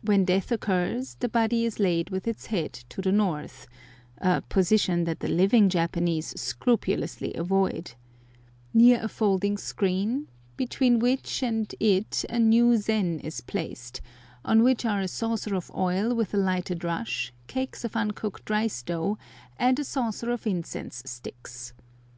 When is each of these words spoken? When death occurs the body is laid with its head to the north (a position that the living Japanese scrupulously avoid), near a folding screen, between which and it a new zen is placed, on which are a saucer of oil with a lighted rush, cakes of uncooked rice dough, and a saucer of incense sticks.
When 0.00 0.24
death 0.24 0.50
occurs 0.50 1.16
the 1.20 1.28
body 1.28 1.66
is 1.66 1.78
laid 1.78 2.08
with 2.08 2.26
its 2.26 2.46
head 2.46 2.72
to 2.88 3.02
the 3.02 3.12
north 3.12 3.66
(a 4.16 4.40
position 4.40 5.04
that 5.04 5.20
the 5.20 5.28
living 5.28 5.68
Japanese 5.68 6.32
scrupulously 6.40 7.34
avoid), 7.34 7.92
near 8.72 9.00
a 9.02 9.08
folding 9.08 9.58
screen, 9.58 10.28
between 10.56 10.98
which 10.98 11.42
and 11.42 11.74
it 11.78 12.24
a 12.30 12.38
new 12.38 12.78
zen 12.78 13.20
is 13.22 13.42
placed, 13.42 14.00
on 14.46 14.62
which 14.62 14.86
are 14.86 15.02
a 15.02 15.08
saucer 15.08 15.54
of 15.54 15.70
oil 15.76 16.14
with 16.14 16.32
a 16.32 16.38
lighted 16.38 16.82
rush, 16.82 17.30
cakes 17.46 17.84
of 17.84 17.94
uncooked 17.94 18.48
rice 18.48 18.80
dough, 18.82 19.18
and 19.58 19.78
a 19.78 19.84
saucer 19.84 20.30
of 20.30 20.46
incense 20.46 21.02
sticks. 21.04 21.74